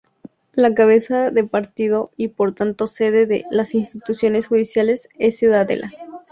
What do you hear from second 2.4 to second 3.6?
tanto sede de